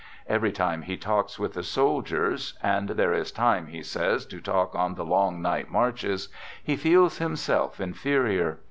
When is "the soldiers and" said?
1.53-2.89